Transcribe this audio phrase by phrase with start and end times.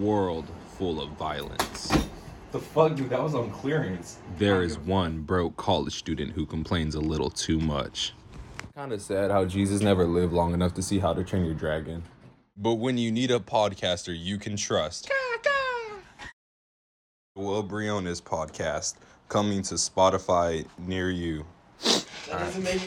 [0.00, 0.46] world
[0.78, 1.92] full of violence,
[2.52, 3.10] The fuck, dude?
[3.10, 4.18] That was on clearance.
[4.38, 8.14] there is one broke college student who complains a little too much.
[8.74, 11.54] Kind of sad how Jesus never lived long enough to see how to train your
[11.54, 12.02] dragon.
[12.56, 15.10] But when you need a podcaster you can trust,
[17.36, 18.94] Will Briones podcast
[19.28, 21.46] coming to Spotify near you.
[21.82, 22.04] That
[22.40, 22.78] doesn't make